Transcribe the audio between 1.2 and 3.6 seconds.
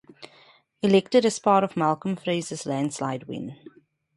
as part of Malcolm Fraser's landslide win.